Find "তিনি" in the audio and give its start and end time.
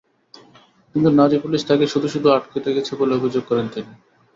3.73-3.91